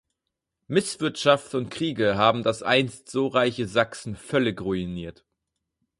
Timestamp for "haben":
2.17-2.41